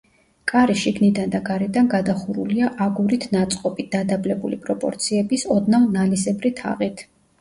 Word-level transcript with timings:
კარი 0.51 0.75
შიგნიდან 0.83 1.33
და 1.35 1.41
გარედან 1.49 1.89
გადახურულია 1.91 2.71
აგურით 2.85 3.27
ნაწყობი, 3.35 3.87
დადაბლებული 3.97 4.59
პროპორციების, 4.65 5.45
ოდნავ 5.57 5.87
ნალისებრი 5.99 6.53
თაღით. 6.63 7.07